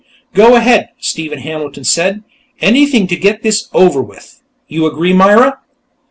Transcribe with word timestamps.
"Go 0.33 0.55
ahead," 0.55 0.89
Stephen 0.99 1.37
Hampton 1.37 1.83
said. 1.83 2.23
"Anything 2.59 3.05
to 3.05 3.15
get 3.15 3.43
this 3.43 3.67
over 3.71 4.01
with.... 4.01 4.41
You 4.67 4.87
agree, 4.87 5.13
Myra?" 5.13 5.59